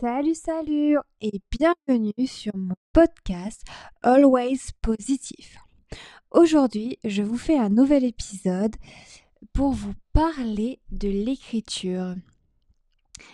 Salut, 0.00 0.34
salut 0.34 0.96
et 1.20 1.42
bienvenue 1.50 2.26
sur 2.26 2.56
mon 2.56 2.74
podcast 2.94 3.60
Always 4.02 4.70
Positif. 4.80 5.58
Aujourd'hui, 6.30 6.98
je 7.04 7.22
vous 7.22 7.36
fais 7.36 7.58
un 7.58 7.68
nouvel 7.68 8.04
épisode 8.04 8.74
pour 9.52 9.72
vous 9.72 9.92
parler 10.14 10.80
de 10.90 11.08
l'écriture. 11.08 12.14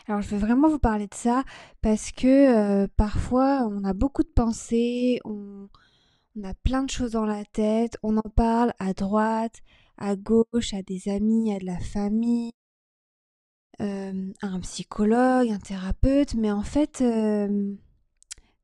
Alors, 0.08 0.22
je 0.22 0.30
veux 0.30 0.38
vraiment 0.38 0.68
vous 0.68 0.80
parler 0.80 1.06
de 1.06 1.14
ça 1.14 1.44
parce 1.82 2.10
que 2.10 2.26
euh, 2.26 2.88
parfois, 2.96 3.68
on 3.70 3.84
a 3.84 3.92
beaucoup 3.92 4.24
de 4.24 4.32
pensées, 4.34 5.20
on, 5.24 5.68
on 6.36 6.42
a 6.42 6.54
plein 6.64 6.82
de 6.82 6.90
choses 6.90 7.12
dans 7.12 7.26
la 7.26 7.44
tête, 7.44 7.96
on 8.02 8.16
en 8.16 8.30
parle 8.34 8.72
à 8.80 8.92
droite, 8.92 9.60
à 9.98 10.16
gauche, 10.16 10.74
à 10.74 10.82
des 10.82 11.08
amis, 11.08 11.54
à 11.54 11.60
de 11.60 11.66
la 11.66 11.78
famille, 11.78 12.50
euh, 13.80 14.32
un 14.40 14.60
psychologue, 14.60 15.50
un 15.50 15.58
thérapeute, 15.58 16.34
mais 16.34 16.50
en 16.50 16.62
fait, 16.62 17.02
euh, 17.02 17.74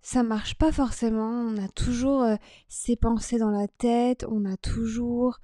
ça 0.01 0.23
marche 0.23 0.55
pas 0.55 0.73
forcément. 0.73 1.29
On 1.29 1.63
a 1.63 1.69
toujours 1.69 2.23
euh, 2.23 2.37
ces 2.69 2.97
pensées 2.97 3.39
dans 3.39 3.51
la 3.51 3.69
tête, 3.69 4.25
on 4.31 4.45
a 4.45 4.57
toujours 4.57 5.39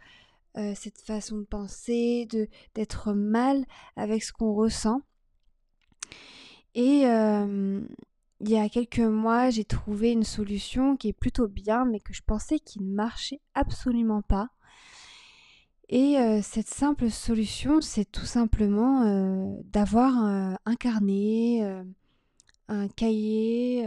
cette 0.74 1.00
façon 1.02 1.38
de 1.38 1.44
penser, 1.44 2.26
d'être 2.74 3.12
mal 3.12 3.64
avec 3.94 4.24
ce 4.24 4.32
qu'on 4.32 4.54
ressent. 4.54 5.02
Et 6.74 7.02
il 7.02 8.50
y 8.50 8.56
a 8.56 8.68
quelques 8.68 8.98
mois, 8.98 9.50
j'ai 9.50 9.64
trouvé 9.64 10.10
une 10.10 10.24
solution 10.24 10.96
qui 10.96 11.10
est 11.10 11.12
plutôt 11.12 11.46
bien, 11.46 11.84
mais 11.84 12.00
que 12.00 12.12
je 12.12 12.22
pensais 12.26 12.58
qu'il 12.58 12.82
ne 12.88 12.92
marchait 12.92 13.40
absolument 13.54 14.22
pas. 14.22 14.48
Et 15.90 16.16
cette 16.42 16.68
simple 16.68 17.10
solution, 17.10 17.80
c'est 17.80 18.04
tout 18.04 18.26
simplement 18.26 19.56
d'avoir 19.64 20.16
un 20.18 20.74
carnet, 20.78 21.62
un 22.68 22.88
cahier, 22.88 23.86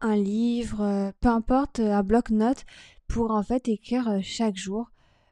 un 0.00 0.16
livre, 0.16 1.12
peu 1.20 1.28
importe, 1.28 1.80
un 1.80 2.02
bloc-notes 2.02 2.66
pour 3.08 3.30
en 3.30 3.42
fait 3.42 3.68
écrire 3.68 4.18
chaque 4.22 4.56
jour 4.56 4.90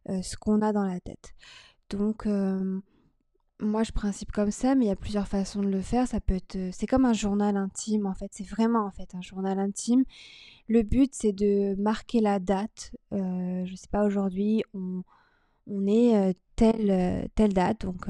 ce 0.09 0.37
qu'on 0.37 0.63
a 0.63 0.73
dans 0.73 0.87
la 0.87 1.01
tête. 1.01 1.35
Donc 1.91 2.27
moi 3.61 3.83
je 3.83 3.93
principe 3.93 4.33
comme 4.33 4.51
ça, 4.51 4.75
mais 4.75 4.87
il 4.87 4.89
y 4.89 4.93
a 4.93 4.97
plusieurs 4.97 5.29
façons 5.29 5.63
de 5.63 5.69
le 5.69 5.81
faire. 5.81 6.07
Ça 6.07 6.21
peut 6.21 6.35
être, 6.35 6.59
c'est 6.73 6.87
comme 6.87 7.05
un 7.05 7.13
journal 7.13 7.57
intime 7.57 8.07
en 8.07 8.15
fait. 8.15 8.31
C'est 8.33 8.47
vraiment 8.47 8.87
en 8.87 8.91
fait 8.91 9.15
un 9.15 9.23
journal 9.23 9.59
intime. 9.59 10.05
Le 10.69 10.83
but 10.83 11.11
c'est 11.15 11.33
de 11.33 11.75
marquer 11.81 12.21
la 12.21 12.39
date. 12.39 12.93
Euh, 13.13 13.65
je 13.67 13.75
sais 13.75 13.89
pas 13.91 14.05
aujourd'hui, 14.05 14.63
on, 14.75 15.03
on 15.67 15.87
est 15.87 16.17
euh, 16.17 16.33
telle 16.57 16.91
euh, 16.91 17.25
telle 17.35 17.53
date, 17.53 17.83
donc 17.83 18.07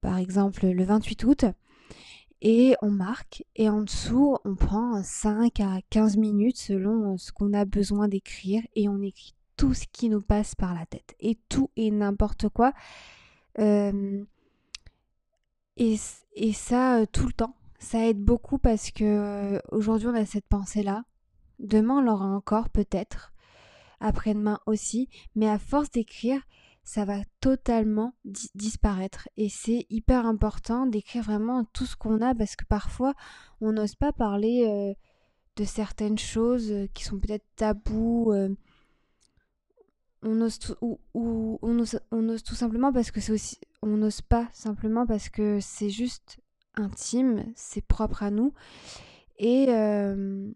par 0.00 0.18
exemple 0.18 0.66
le 0.66 0.84
28 0.84 1.24
août, 1.24 1.44
et 2.42 2.74
on 2.82 2.90
marque. 2.90 3.44
Et 3.56 3.68
en 3.68 3.82
dessous, 3.82 4.36
on 4.44 4.54
prend 4.54 5.02
5 5.02 5.60
à 5.60 5.80
15 5.90 6.16
minutes 6.16 6.58
selon 6.58 7.16
ce 7.18 7.32
qu'on 7.32 7.52
a 7.52 7.64
besoin 7.64 8.08
d'écrire, 8.08 8.62
et 8.74 8.88
on 8.88 9.00
écrit 9.02 9.34
tout 9.56 9.74
ce 9.74 9.86
qui 9.90 10.10
nous 10.10 10.20
passe 10.20 10.54
par 10.54 10.74
la 10.74 10.84
tête 10.86 11.14
et 11.18 11.38
tout 11.48 11.70
et 11.76 11.90
n'importe 11.90 12.48
quoi 12.50 12.72
et, 13.58 14.26
ça, 16.52 17.06
tout 17.12 17.26
le 17.26 17.32
temps. 17.32 17.54
Ça 17.78 18.06
aide 18.06 18.22
beaucoup 18.22 18.58
parce 18.58 18.90
que 18.90 19.60
aujourd'hui 19.70 20.08
on 20.08 20.14
a 20.14 20.24
cette 20.24 20.46
pensée-là. 20.46 21.04
Demain 21.58 21.98
on 21.98 22.02
l'aura 22.02 22.26
encore 22.26 22.70
peut-être. 22.70 23.32
Après-demain 24.00 24.60
aussi. 24.66 25.08
Mais 25.34 25.48
à 25.48 25.58
force 25.58 25.90
d'écrire, 25.90 26.40
ça 26.84 27.04
va 27.04 27.18
totalement 27.40 28.14
disparaître. 28.54 29.28
Et 29.36 29.48
c'est 29.48 29.86
hyper 29.90 30.26
important 30.26 30.86
d'écrire 30.86 31.22
vraiment 31.22 31.64
tout 31.64 31.86
ce 31.86 31.96
qu'on 31.96 32.20
a 32.20 32.34
parce 32.34 32.56
que 32.56 32.64
parfois 32.64 33.14
on 33.60 33.72
n'ose 33.72 33.94
pas 33.94 34.12
parler 34.12 34.94
de 35.56 35.64
certaines 35.64 36.18
choses 36.18 36.72
qui 36.94 37.04
sont 37.04 37.18
peut-être 37.18 37.46
tabous 37.56 38.32
on 40.22 40.40
ose, 40.40 40.58
tout, 40.58 42.54
simplement 42.54 42.92
parce 42.92 43.10
que 43.10 43.20
c'est 43.20 43.32
aussi. 43.32 43.58
On 43.82 43.96
n'ose 43.96 44.22
pas 44.22 44.48
simplement 44.52 45.06
parce 45.06 45.28
que 45.28 45.58
c'est 45.60 45.90
juste 45.90 46.38
intime, 46.74 47.44
c'est 47.54 47.84
propre 47.84 48.22
à 48.22 48.30
nous. 48.30 48.52
Et, 49.38 49.66
euh, 49.68 50.50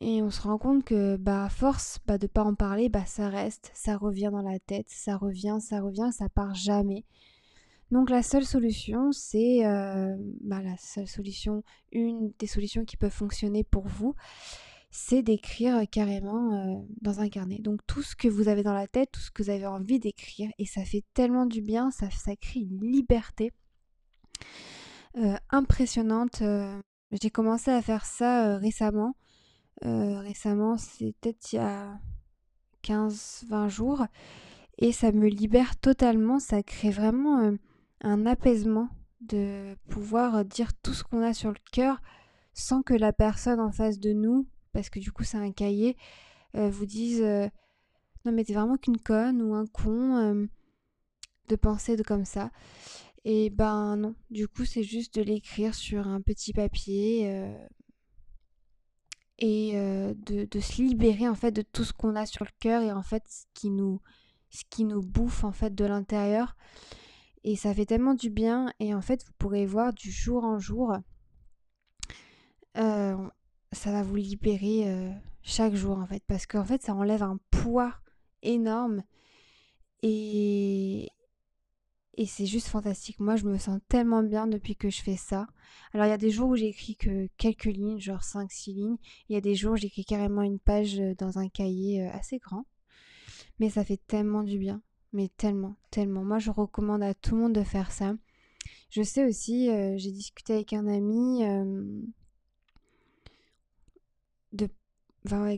et 0.00 0.22
on 0.22 0.30
se 0.30 0.42
rend 0.42 0.58
compte 0.58 0.84
que, 0.84 1.16
bah, 1.16 1.44
à 1.44 1.48
force 1.48 1.98
bah, 2.06 2.18
de 2.18 2.26
pas 2.26 2.44
en 2.44 2.54
parler, 2.54 2.88
bah, 2.88 3.04
ça 3.06 3.28
reste, 3.28 3.70
ça 3.74 3.96
revient 3.96 4.30
dans 4.32 4.42
la 4.42 4.58
tête, 4.58 4.86
ça 4.88 5.16
revient, 5.16 5.58
ça 5.60 5.80
revient, 5.80 6.10
ça 6.12 6.28
part 6.28 6.54
jamais. 6.54 7.04
Donc 7.90 8.08
la 8.08 8.22
seule 8.22 8.44
solution, 8.44 9.10
c'est 9.12 9.66
euh, 9.66 10.16
bah, 10.40 10.62
la 10.62 10.76
seule 10.76 11.08
solution, 11.08 11.62
une 11.92 12.32
des 12.38 12.46
solutions 12.46 12.84
qui 12.84 12.96
peuvent 12.96 13.10
fonctionner 13.10 13.64
pour 13.64 13.86
vous, 13.88 14.14
c'est 14.90 15.22
d'écrire 15.22 15.82
carrément 15.90 16.52
euh, 16.52 16.82
dans 17.00 17.20
un 17.20 17.28
carnet. 17.28 17.58
Donc 17.60 17.80
tout 17.86 18.02
ce 18.02 18.16
que 18.16 18.28
vous 18.28 18.48
avez 18.48 18.62
dans 18.62 18.74
la 18.74 18.88
tête, 18.88 19.12
tout 19.12 19.20
ce 19.20 19.30
que 19.30 19.42
vous 19.42 19.50
avez 19.50 19.66
envie 19.66 20.00
d'écrire, 20.00 20.50
et 20.58 20.66
ça 20.66 20.84
fait 20.84 21.04
tellement 21.14 21.46
du 21.46 21.62
bien, 21.62 21.90
ça, 21.90 22.10
ça 22.10 22.34
crée 22.36 22.60
une 22.60 22.80
liberté 22.80 23.52
euh, 25.16 25.36
impressionnante. 25.50 26.42
Euh, 26.42 26.80
j'ai 27.12 27.30
commencé 27.30 27.70
à 27.70 27.82
faire 27.82 28.04
ça 28.04 28.56
récemment. 28.58 29.14
récemment, 29.82 30.76
c'est 30.76 31.14
peut-être 31.20 31.52
il 31.52 31.56
y 31.56 31.58
a 31.58 31.98
15-20 32.84 33.68
jours. 33.68 34.06
Et 34.78 34.92
ça 34.92 35.12
me 35.12 35.28
libère 35.28 35.76
totalement, 35.76 36.38
ça 36.38 36.62
crée 36.62 36.90
vraiment 36.90 37.52
un 38.00 38.26
apaisement 38.26 38.88
de 39.20 39.74
pouvoir 39.88 40.44
dire 40.44 40.72
tout 40.82 40.94
ce 40.94 41.04
qu'on 41.04 41.22
a 41.22 41.34
sur 41.34 41.50
le 41.50 41.58
cœur 41.72 42.00
sans 42.54 42.82
que 42.82 42.94
la 42.94 43.12
personne 43.12 43.60
en 43.60 43.72
face 43.72 43.98
de 43.98 44.12
nous 44.12 44.46
parce 44.72 44.90
que 44.90 44.98
du 44.98 45.12
coup 45.12 45.24
c'est 45.24 45.36
un 45.36 45.52
cahier, 45.52 45.96
euh, 46.56 46.70
vous 46.70 46.86
disent 46.86 47.22
euh, 47.22 47.48
non 48.24 48.32
mais 48.32 48.44
t'es 48.44 48.54
vraiment 48.54 48.76
qu'une 48.76 48.98
conne 49.00 49.42
ou 49.42 49.54
un 49.54 49.66
con 49.66 50.16
euh, 50.16 50.46
de 51.48 51.56
penser 51.56 51.96
de 51.96 52.02
comme 52.02 52.24
ça. 52.24 52.50
Et 53.24 53.50
ben 53.50 53.96
non, 53.96 54.14
du 54.30 54.48
coup 54.48 54.64
c'est 54.64 54.82
juste 54.82 55.14
de 55.16 55.22
l'écrire 55.22 55.74
sur 55.74 56.08
un 56.08 56.20
petit 56.22 56.52
papier 56.52 57.54
et 59.38 59.72
de, 59.74 60.60
se 60.60 60.82
libérer 60.82 61.28
en 61.28 61.34
fait 61.34 61.52
de 61.52 61.62
tout 61.62 61.84
ce 61.84 61.92
qu'on 61.92 62.16
a 62.16 62.24
sur 62.26 62.44
le 62.44 62.50
cœur 62.60 62.82
et 62.82 62.92
en 62.92 63.02
fait 63.02 63.22
ce 63.28 63.44
qui 63.54 63.70
nous 63.70 64.00
ce 64.48 64.64
qui 64.70 64.84
nous 64.84 65.02
bouffe 65.02 65.44
en 65.44 65.52
fait 65.52 65.74
de 65.74 65.84
l'intérieur 65.84 66.56
et 67.44 67.56
ça 67.56 67.74
fait 67.74 67.86
tellement 67.86 68.14
du 68.14 68.30
bien 68.30 68.72
et 68.80 68.94
en 68.94 69.02
fait 69.02 69.24
vous 69.26 69.32
pourrez 69.38 69.66
voir 69.66 69.92
du 69.92 70.10
jour 70.10 70.44
en 70.44 70.58
jour 70.58 70.96
ça 73.72 73.92
va 73.92 74.02
vous 74.02 74.16
libérer 74.16 74.88
euh, 74.88 75.10
chaque 75.42 75.74
jour 75.74 75.98
en 75.98 76.06
fait 76.06 76.22
parce 76.26 76.46
qu'en 76.46 76.64
fait 76.64 76.82
ça 76.82 76.94
enlève 76.94 77.22
un 77.22 77.38
poids 77.50 77.94
énorme 78.42 79.02
et 80.02 81.08
c'est 82.26 82.46
juste 82.46 82.68
fantastique. 82.68 83.20
Moi 83.20 83.36
je 83.36 83.46
me 83.46 83.56
sens 83.56 83.80
tellement 83.88 84.22
bien 84.22 84.46
depuis 84.46 84.76
que 84.76 84.90
je 84.90 85.02
fais 85.02 85.16
ça. 85.16 85.46
Alors 85.92 86.06
il 86.06 86.10
y 86.10 86.12
a 86.12 86.18
des 86.18 86.30
jours 86.30 86.50
où 86.50 86.56
j'écris 86.56 86.96
que 86.96 87.28
quelques 87.38 87.64
lignes, 87.64 88.00
genre 88.00 88.24
5 88.24 88.50
6 88.50 88.72
lignes, 88.74 88.96
il 89.28 89.34
y 89.34 89.36
a 89.36 89.40
des 89.40 89.54
jours 89.54 89.72
où 89.72 89.76
j'écris 89.76 90.04
carrément 90.04 90.42
une 90.42 90.58
page 90.58 90.98
euh, 91.00 91.14
dans 91.14 91.38
un 91.38 91.48
cahier 91.48 92.06
euh, 92.06 92.10
assez 92.12 92.38
grand. 92.38 92.66
Mais 93.58 93.70
ça 93.70 93.84
fait 93.84 94.00
tellement 94.06 94.42
du 94.42 94.58
bien, 94.58 94.82
mais 95.12 95.28
tellement, 95.36 95.76
tellement. 95.90 96.24
Moi 96.24 96.38
je 96.38 96.50
recommande 96.50 97.02
à 97.02 97.14
tout 97.14 97.36
le 97.36 97.42
monde 97.42 97.54
de 97.54 97.62
faire 97.62 97.92
ça. 97.92 98.14
Je 98.90 99.02
sais 99.02 99.24
aussi, 99.24 99.70
j'ai 99.96 100.10
discuté 100.10 100.54
avec 100.54 100.72
un 100.72 100.86
ami 100.86 101.44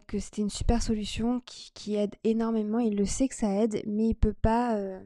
que 0.07 0.19
c'était 0.19 0.43
une 0.43 0.51
super 0.51 0.83
solution 0.83 1.41
qui, 1.41 1.95
aide 1.95 2.17
énormément. 2.25 2.79
Il 2.79 2.97
le 2.97 3.05
sait 3.05 3.29
que 3.29 3.35
ça 3.35 3.51
aide, 3.63 3.83
mais 3.87 4.09
il 4.09 4.15
peut 4.15 4.33
pas 4.33 4.77
euh, 4.77 5.01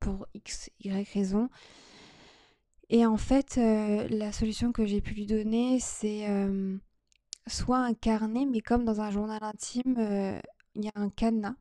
pour 0.00 0.26
x, 0.34 0.70
y 0.80 0.90
raison. 1.14 1.48
Et 2.88 3.06
en 3.06 3.16
fait, 3.16 3.56
euh, 3.58 4.08
la 4.08 4.32
solution 4.32 4.72
que 4.72 4.84
j'ai 4.84 5.00
pu 5.00 5.14
lui 5.14 5.26
donner, 5.26 5.78
c'est 5.80 6.28
euh, 6.28 6.76
soit 7.46 7.78
un 7.78 7.94
carnet, 7.94 8.46
mais 8.46 8.60
comme 8.60 8.84
dans 8.84 9.00
un 9.00 9.10
journal 9.10 9.42
intime, 9.42 10.40
il 10.74 10.84
y 10.84 10.88
a 10.88 10.92
un 10.96 11.10
cadenas. 11.10 11.54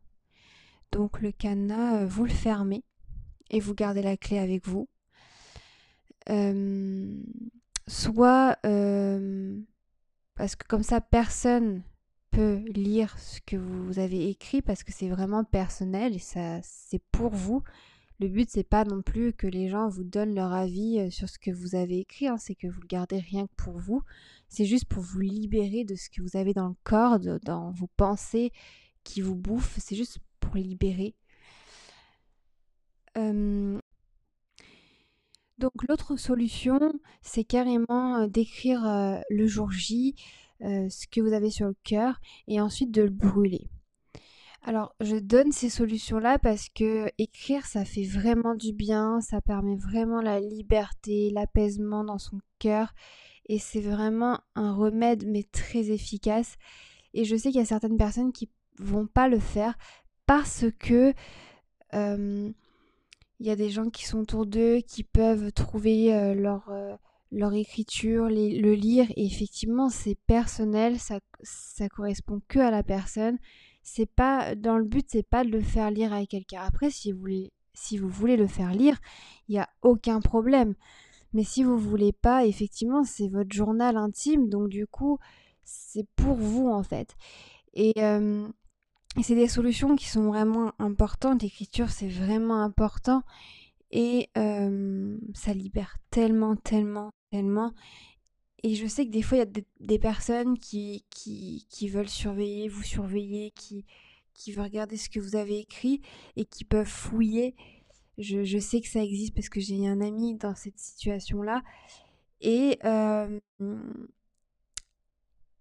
Donc 0.91 1.21
le 1.21 1.31
cadenas, 1.31 2.05
vous 2.05 2.23
le 2.23 2.31
fermez 2.31 2.83
et 3.51 3.59
vous 3.59 3.75
gardez 3.75 4.01
la 4.01 4.17
clé 4.17 4.39
avec 4.39 4.67
vous. 4.67 4.87
soit 7.87 8.57
parce 10.35 10.55
que 10.55 10.65
comme 10.67 10.83
ça, 10.83 11.01
personne 11.01 11.83
peut 12.31 12.63
lire 12.73 13.17
ce 13.19 13.39
que 13.41 13.55
vous 13.55 13.99
avez 13.99 14.29
écrit 14.29 14.61
parce 14.61 14.83
que 14.83 14.91
c'est 14.91 15.09
vraiment 15.09 15.43
personnel 15.43 16.15
et 16.15 16.19
ça 16.19 16.59
c'est 16.63 17.01
pour 17.11 17.33
vous. 17.33 17.63
Le 18.19 18.27
but 18.27 18.49
c'est 18.49 18.63
pas 18.63 18.83
non 18.83 19.01
plus 19.01 19.33
que 19.33 19.47
les 19.47 19.69
gens 19.69 19.87
vous 19.87 20.03
donnent 20.03 20.35
leur 20.35 20.51
avis 20.51 20.99
euh, 20.99 21.09
sur 21.09 21.29
ce 21.29 21.39
que 21.39 21.51
vous 21.51 21.75
avez 21.75 21.99
écrit, 21.99 22.27
hein. 22.27 22.37
c'est 22.37 22.55
que 22.55 22.67
vous 22.67 22.81
le 22.81 22.87
gardez 22.87 23.19
rien 23.19 23.47
que 23.47 23.55
pour 23.55 23.77
vous. 23.77 24.01
C'est 24.49 24.65
juste 24.65 24.85
pour 24.85 25.01
vous 25.01 25.21
libérer 25.21 25.85
de 25.85 25.95
ce 25.95 26.09
que 26.09 26.21
vous 26.21 26.37
avez 26.37 26.53
dans 26.53 26.67
le 26.67 26.75
corps, 26.83 27.19
dans 27.19 27.71
vos 27.71 27.87
pensées 27.97 28.51
qui 29.03 29.21
vous 29.21 29.35
bouffent. 29.35 29.77
C'est 29.79 29.95
juste 29.95 30.19
pour 30.39 30.55
libérer. 30.55 31.15
Donc 35.57 35.71
l'autre 35.89 36.15
solution, 36.15 36.79
c'est 37.21 37.43
carrément 37.43 38.27
d'écrire 38.27 39.21
le 39.29 39.47
jour 39.47 39.71
J 39.71 40.15
ce 40.61 41.07
que 41.07 41.21
vous 41.21 41.33
avez 41.33 41.49
sur 41.49 41.67
le 41.67 41.75
cœur 41.83 42.19
et 42.47 42.59
ensuite 42.59 42.91
de 42.91 43.03
le 43.03 43.09
brûler. 43.09 43.69
Alors, 44.61 44.93
je 44.99 45.15
donne 45.15 45.53
ces 45.53 45.69
solutions-là 45.69 46.37
parce 46.37 46.67
que 46.67 47.09
écrire, 47.17 47.65
ça 47.65 47.85
fait 47.85 48.03
vraiment 48.03 48.55
du 48.55 48.73
bien, 48.73 49.21
ça 49.21 49.39
permet 49.39 49.77
vraiment 49.77 50.21
la 50.21 50.41
liberté, 50.41 51.29
l'apaisement 51.31 52.03
dans 52.03 52.17
son 52.17 52.39
cœur 52.59 52.93
et 53.47 53.57
c'est 53.57 53.79
vraiment 53.79 54.41
un 54.55 54.73
remède 54.73 55.25
mais 55.25 55.43
très 55.43 55.91
efficace. 55.91 56.57
Et 57.13 57.23
je 57.23 57.37
sais 57.37 57.51
qu'il 57.51 57.59
y 57.59 57.63
a 57.63 57.65
certaines 57.65 57.97
personnes 57.97 58.33
qui 58.33 58.49
vont 58.77 59.07
pas 59.07 59.29
le 59.29 59.39
faire 59.39 59.77
parce 60.25 60.65
que 60.77 61.13
il 61.93 62.53
y 63.39 63.49
a 63.49 63.55
des 63.55 63.69
gens 63.69 63.89
qui 63.89 64.05
sont 64.05 64.19
autour 64.19 64.45
d'eux 64.45 64.79
qui 64.85 65.03
peuvent 65.05 65.53
trouver 65.53 66.35
leur 66.35 66.69
leur 67.31 67.53
écriture, 67.53 68.27
le 68.29 68.73
lire 68.73 69.07
et 69.15 69.25
effectivement 69.25 69.89
c'est 69.89 70.17
personnel, 70.27 70.99
ça 70.99 71.19
ça 71.41 71.87
correspond 71.89 72.41
que 72.47 72.59
à 72.59 72.71
la 72.71 72.83
personne. 72.83 73.37
C'est 73.83 74.09
pas 74.09 74.55
dans 74.55 74.77
le 74.77 74.85
but 74.85 75.05
c'est 75.09 75.27
pas 75.27 75.43
de 75.43 75.49
le 75.49 75.61
faire 75.61 75.91
lire 75.91 76.13
à 76.13 76.25
quelqu'un. 76.25 76.61
Après 76.61 76.89
si 76.91 77.11
vous 77.11 77.19
voulez 77.19 77.51
si 77.73 77.97
vous 77.97 78.09
voulez 78.09 78.37
le 78.37 78.47
faire 78.47 78.73
lire, 78.73 78.97
il 79.47 79.53
n'y 79.53 79.59
a 79.59 79.69
aucun 79.81 80.19
problème. 80.19 80.75
Mais 81.33 81.43
si 81.43 81.63
vous 81.63 81.77
voulez 81.77 82.11
pas, 82.11 82.45
effectivement, 82.45 83.03
c'est 83.03 83.27
votre 83.27 83.53
journal 83.53 83.97
intime, 83.97 84.49
donc 84.49 84.69
du 84.69 84.87
coup, 84.87 85.19
c'est 85.63 86.07
pour 86.15 86.35
vous 86.35 86.67
en 86.67 86.83
fait. 86.83 87.15
Et, 87.73 87.93
c'est 89.23 89.35
des 89.35 89.47
solutions 89.47 89.95
qui 89.95 90.07
sont 90.07 90.27
vraiment 90.27 90.71
importantes. 90.79 91.41
L'écriture, 91.41 91.89
c'est 91.89 92.07
vraiment 92.07 92.61
important. 92.61 93.23
Et 93.91 94.29
ça 94.35 95.53
libère 95.53 95.97
tellement, 96.11 96.55
tellement, 96.55 97.11
tellement. 97.31 97.73
Et 98.63 98.75
je 98.75 98.87
sais 98.87 99.05
que 99.05 99.11
des 99.11 99.21
fois, 99.21 99.37
il 99.37 99.41
y 99.41 99.43
a 99.43 99.63
des, 99.79 99.99
personnes 99.99 100.57
qui, 100.59 101.05
qui, 101.09 101.65
qui, 101.69 101.87
veulent 101.87 102.09
surveiller, 102.09 102.67
vous 102.67 102.83
surveiller, 102.83 103.51
qui, 103.51 103.85
qui 104.33 104.51
veulent 104.51 104.65
regarder 104.65 104.97
ce 104.97 105.09
que 105.09 105.19
vous 105.19 105.35
avez 105.35 105.59
écrit 105.59 106.01
et 106.35 106.45
qui 106.45 106.65
peuvent 106.65 106.85
fouiller. 106.85 107.55
Je, 108.17 108.43
je 108.43 108.57
sais 108.57 108.81
que 108.81 108.89
ça 108.89 109.01
existe 109.01 109.33
parce 109.33 109.47
que 109.47 109.61
j'ai 109.61 109.87
un 109.87 110.01
ami 110.01 110.35
dans 110.35 110.55
cette 110.55 110.77
situation-là. 110.77 111.61
Et, 112.41 112.79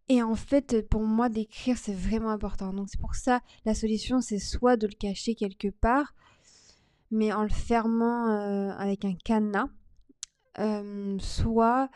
et 0.08 0.22
en 0.22 0.34
fait, 0.34 0.88
pour 0.88 1.02
moi, 1.02 1.28
d'écrire, 1.28 1.76
c'est 1.76 1.94
vraiment 1.94 2.30
important. 2.30 2.72
Donc 2.72 2.88
c'est 2.90 3.00
pour 3.00 3.14
ça, 3.14 3.40
la 3.64 3.74
solution, 3.74 4.20
c'est 4.20 4.38
soit 4.38 4.76
de 4.76 4.86
le 4.86 4.94
cacher 4.94 5.34
quelque 5.34 5.68
part, 5.68 6.14
mais 7.10 7.32
en 7.32 7.42
le 7.42 7.50
fermant 7.50 8.28
euh, 8.28 8.70
avec 8.70 9.04
un 9.04 9.14
cadenas, 9.14 9.66
euh, 9.66 9.68
soit 11.20 11.88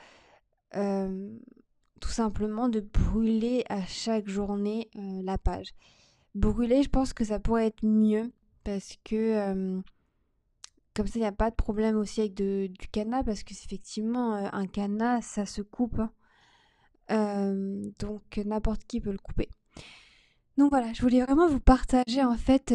tout 2.01 2.09
simplement 2.09 2.69
de 2.69 2.81
brûler 2.81 3.65
à 3.69 3.85
chaque 3.87 4.29
journée 4.29 4.89
la 4.95 5.39
page. 5.39 5.75
Brûler, 6.35 6.83
je 6.83 6.89
pense 6.89 7.13
que 7.13 7.25
ça 7.25 7.39
pourrait 7.39 7.67
être 7.67 7.85
mieux 7.85 8.33
parce 8.65 8.97
que 9.05 9.83
comme 10.95 11.07
ça, 11.07 11.19
il 11.19 11.23
n'y 11.23 11.27
a 11.27 11.33
pas 11.33 11.51
de 11.51 11.55
problème 11.57 11.97
aussi 11.97 12.21
avec 12.21 12.35
du 12.35 12.89
cadenas 12.91 13.23
parce 13.23 13.43
que 13.43 13.53
effectivement, 13.53 14.35
un 14.35 14.67
cadenas, 14.67 15.23
ça 15.23 15.47
se 15.47 15.63
coupe. 15.63 16.01
Hein. 17.09 17.55
Donc 17.99 18.41
n'importe 18.45 18.85
qui 18.85 19.01
peut 19.01 19.13
le 19.13 19.19
couper. 19.19 19.49
Donc 20.59 20.71
voilà, 20.71 20.93
je 20.93 21.03
voulais 21.03 21.23
vraiment 21.23 21.49
vous 21.49 21.61
partager 21.61 22.23
en 22.23 22.37
fait 22.37 22.75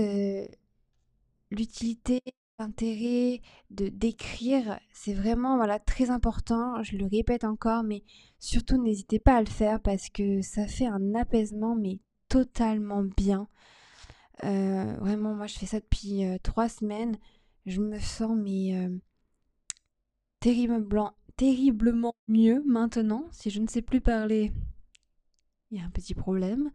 l'utilité, 1.52 2.22
l'intérêt 2.60 3.42
de 3.70 3.90
d'écrire. 3.90 4.80
C'est 4.92 5.14
vraiment 5.14 5.58
voilà 5.58 5.80
très 5.80 6.10
important. 6.10 6.82
Je 6.84 6.98
le 6.98 7.06
répète 7.06 7.44
encore, 7.44 7.84
mais 7.84 8.04
surtout 8.40 8.82
n'hésitez 8.82 9.20
pas 9.20 9.36
à 9.38 9.42
le 9.42 9.48
faire 9.48 9.82
parce 9.82 10.10
que 10.10 10.42
ça 10.42 10.68
fait 10.68 10.88
un 10.88 11.16
apaisement 11.16 11.76
mais 11.76 12.00
totalement 12.30 13.04
bien. 13.04 13.48
Euh, 14.44 14.96
vraiment, 15.00 15.34
moi 15.36 15.48
je 15.48 15.58
fais 15.58 15.66
ça 15.66 15.80
depuis 15.80 16.24
trois 16.44 16.70
semaines. 16.70 17.18
Je 17.66 17.82
me 17.82 18.00
sens 18.00 18.36
mais 18.36 18.90
terriblement, 20.40 21.14
terriblement 21.36 22.16
mieux 22.28 22.64
maintenant. 22.66 23.26
Si 23.32 23.50
je 23.50 23.62
ne 23.62 23.68
sais 23.68 23.82
plus 23.82 24.02
parler, 24.02 24.52
il 25.72 25.78
y 25.78 25.82
a 25.82 25.86
un 25.86 25.90
petit 25.90 26.16
problème. 26.16 26.72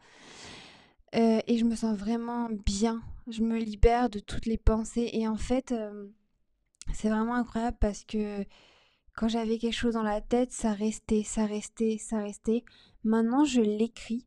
Euh, 1.14 1.40
et 1.46 1.58
je 1.58 1.64
me 1.64 1.74
sens 1.74 1.96
vraiment 1.96 2.48
bien. 2.50 3.02
Je 3.28 3.42
me 3.42 3.58
libère 3.58 4.08
de 4.08 4.18
toutes 4.18 4.46
les 4.46 4.56
pensées. 4.56 5.10
Et 5.12 5.28
en 5.28 5.36
fait, 5.36 5.72
euh, 5.72 6.08
c'est 6.92 7.10
vraiment 7.10 7.34
incroyable 7.34 7.76
parce 7.80 8.04
que 8.04 8.44
quand 9.14 9.28
j'avais 9.28 9.58
quelque 9.58 9.74
chose 9.74 9.94
dans 9.94 10.02
la 10.02 10.20
tête, 10.20 10.52
ça 10.52 10.72
restait, 10.72 11.22
ça 11.22 11.46
restait, 11.46 11.98
ça 11.98 12.18
restait. 12.18 12.64
Maintenant, 13.04 13.44
je 13.44 13.60
l'écris. 13.60 14.26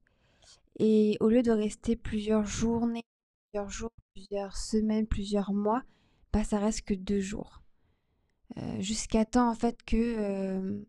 Et 0.77 1.17
au 1.21 1.29
lieu 1.29 1.41
de 1.41 1.51
rester 1.51 1.95
plusieurs 1.95 2.45
journées, 2.45 3.03
plusieurs 3.51 3.69
jours, 3.69 3.91
plusieurs 4.13 4.57
semaines, 4.57 5.07
plusieurs 5.07 5.53
mois, 5.53 5.83
bah 6.33 6.43
ça 6.43 6.59
reste 6.59 6.81
que 6.81 6.93
deux 6.93 7.21
jours. 7.21 7.61
Euh, 8.57 8.81
jusqu'à 8.81 9.25
temps 9.25 9.49
en 9.49 9.55
fait 9.55 9.81
que 9.83 10.85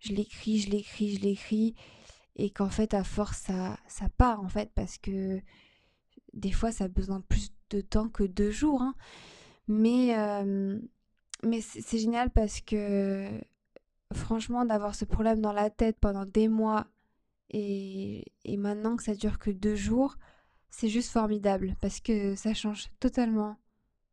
je 0.00 0.12
l'écris, 0.12 0.58
je 0.58 0.70
l'écris, 0.70 1.14
je 1.16 1.20
l'écris 1.20 1.74
et 2.40 2.50
qu'en 2.50 2.70
fait 2.70 2.94
à 2.94 3.04
force 3.04 3.38
ça, 3.38 3.78
ça 3.86 4.08
part 4.16 4.40
en 4.40 4.48
fait 4.48 4.70
parce 4.74 4.98
que 4.98 5.40
des 6.32 6.52
fois 6.52 6.72
ça 6.72 6.84
a 6.84 6.88
besoin 6.88 7.20
plus 7.20 7.52
de 7.70 7.80
temps 7.80 8.08
que 8.08 8.24
deux 8.24 8.50
jours 8.50 8.82
hein. 8.82 8.94
mais 9.68 10.18
euh, 10.18 10.78
mais 11.42 11.60
c'est 11.60 11.98
génial 11.98 12.30
parce 12.30 12.60
que 12.60 13.28
franchement 14.12 14.64
d'avoir 14.64 14.94
ce 14.94 15.04
problème 15.04 15.40
dans 15.40 15.52
la 15.52 15.70
tête 15.70 15.98
pendant 16.00 16.24
des 16.24 16.48
mois 16.48 16.86
et, 17.50 18.24
et 18.44 18.56
maintenant 18.56 18.96
que 18.96 19.02
ça 19.02 19.14
dure 19.14 19.38
que 19.38 19.50
deux 19.50 19.76
jours 19.76 20.16
c'est 20.70 20.88
juste 20.88 21.10
formidable 21.10 21.76
parce 21.80 22.00
que 22.00 22.34
ça 22.36 22.54
change 22.54 22.88
totalement 23.00 23.56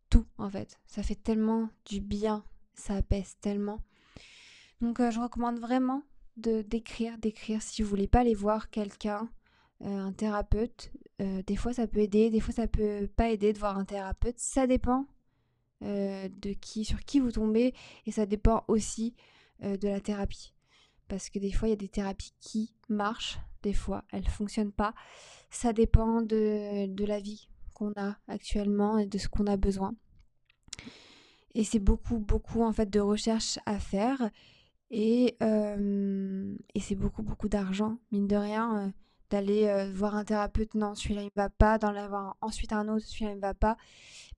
tout 0.10 0.26
en 0.38 0.50
fait 0.50 0.80
ça 0.86 1.04
fait 1.04 1.16
tellement 1.16 1.70
du 1.86 2.02
bien 2.02 2.44
ça 2.78 2.96
apaise 2.96 3.36
tellement. 3.42 3.82
Donc 4.82 5.00
euh, 5.00 5.12
je 5.12 5.20
recommande 5.20 5.60
vraiment 5.60 6.04
de 6.38 6.62
d'écrire, 6.62 7.18
d'écrire 7.18 7.62
si 7.62 7.82
vous 7.82 7.90
voulez 7.90 8.08
pas 8.08 8.20
aller 8.20 8.34
voir 8.34 8.70
quelqu'un, 8.70 9.30
euh, 9.82 9.98
un 9.98 10.14
thérapeute. 10.14 10.92
Euh, 11.22 11.42
des 11.44 11.56
fois 11.56 11.74
ça 11.74 11.88
peut 11.88 12.00
aider, 12.00 12.30
des 12.30 12.40
fois 12.40 12.54
ça 12.54 12.68
peut 12.68 13.10
pas 13.16 13.30
aider 13.30 13.54
de 13.54 13.60
voir 13.60 13.78
un 13.78 13.86
thérapeute. 13.86 14.40
Ça 14.40 14.68
dépend 14.68 15.06
de 15.82 16.54
qui, 16.54 16.86
sur 16.86 17.06
qui 17.06 17.20
vous 17.20 17.32
tombez 17.32 17.76
et 18.08 18.12
ça 18.12 18.26
dépend 18.26 18.64
aussi 18.68 19.16
de 19.62 19.88
la 19.88 20.02
thérapie. 20.02 20.56
Parce 21.08 21.30
que 21.30 21.38
des 21.38 21.52
fois 21.52 21.68
il 21.68 21.72
y 21.72 21.74
a 21.74 21.78
des 21.78 21.88
thérapies 21.88 22.34
qui 22.40 22.74
marchent, 22.90 23.38
des 23.62 23.74
fois 23.74 24.04
elles 24.12 24.28
fonctionnent 24.28 24.72
pas. 24.72 24.96
Ça 25.52 25.74
dépend 25.74 26.22
de, 26.24 26.88
de 26.88 27.06
la 27.06 27.20
vie 27.20 27.48
qu'on 27.74 27.94
a 27.96 28.18
actuellement 28.28 28.98
et 28.98 29.06
de 29.06 29.20
ce 29.20 29.28
qu'on 29.28 29.46
a 29.46 29.56
besoin. 29.56 29.96
Et 31.54 31.64
c'est 31.64 31.80
beaucoup, 31.80 32.20
beaucoup 32.20 32.64
en 32.64 32.72
fait 32.72 32.90
de 32.90 33.00
recherche 33.00 33.60
à 33.66 33.80
faire. 33.80 34.30
Et, 34.90 35.38
et 35.42 36.80
c'est 36.80 36.96
beaucoup, 36.96 37.24
beaucoup 37.24 37.50
d'argent, 37.50 37.98
mine 38.12 38.28
de 38.28 38.36
rien. 38.36 38.94
D'aller 39.30 39.92
voir 39.94 40.16
un 40.16 40.24
thérapeute, 40.24 40.74
non, 40.74 40.96
celui-là 40.96 41.24
il 41.24 41.32
va 41.36 41.50
pas, 41.50 41.78
d'en 41.78 41.94
avoir 41.94 42.38
ensuite 42.40 42.72
un 42.72 42.88
autre, 42.88 43.06
celui-là 43.06 43.34
il 43.34 43.40
va 43.40 43.54
pas, 43.54 43.76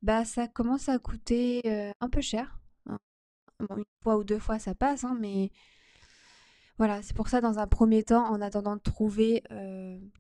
bah 0.01 0.25
ça 0.25 0.47
commence 0.47 0.89
à 0.89 0.97
coûter 0.97 1.61
un 2.01 2.09
peu 2.09 2.21
cher. 2.21 2.59
Hein. 2.87 2.97
une 3.77 3.83
fois 4.01 4.17
ou 4.17 4.23
deux 4.23 4.39
fois 4.39 4.57
ça 4.57 4.73
passe, 4.73 5.03
hein, 5.03 5.15
mais 5.19 5.51
voilà, 6.79 7.03
c'est 7.03 7.15
pour 7.15 7.27
ça 7.27 7.39
dans 7.39 7.59
un 7.59 7.67
premier 7.67 8.03
temps, 8.03 8.25
en 8.25 8.41
attendant 8.41 8.77
de 8.77 8.81
trouver 8.81 9.43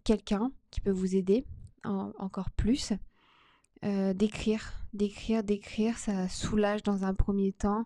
quelqu'un 0.03 0.51
qui 0.69 0.81
peut 0.81 0.91
vous 0.91 1.15
aider 1.15 1.45
encore 1.83 2.51
plus, 2.51 2.93
d'écrire, 3.81 4.73
d'écrire, 4.93 5.43
d'écrire, 5.43 5.97
ça 5.97 6.27
soulage 6.27 6.83
dans 6.83 7.05
un 7.05 7.15
premier 7.15 7.53
temps. 7.53 7.85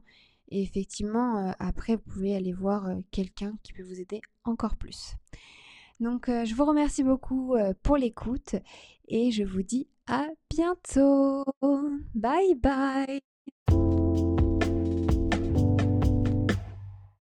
Et 0.53 0.61
effectivement, 0.61 1.37
euh, 1.39 1.51
après, 1.57 1.95
vous 1.95 2.03
pouvez 2.03 2.35
aller 2.35 2.53
voir 2.53 2.87
euh, 2.87 2.95
quelqu'un 3.09 3.55
qui 3.63 3.73
peut 3.73 3.81
vous 3.81 3.99
aider 3.99 4.21
encore 4.43 4.77
plus. 4.77 5.15
Donc, 5.99 6.25
je 6.27 6.53
vous 6.53 6.65
remercie 6.65 7.03
beaucoup 7.03 7.55
pour 7.81 7.95
l'écoute 7.95 8.55
et 9.07 9.31
je 9.31 9.43
vous 9.43 9.61
dis 9.61 9.87
à 10.05 10.27
bientôt. 10.49 11.45
Bye 12.13 12.55
bye. 12.55 13.21